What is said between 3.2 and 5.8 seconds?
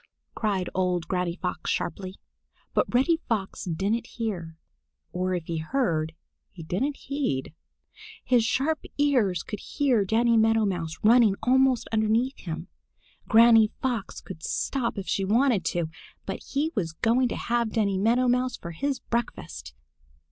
Fox didn't hear, or if he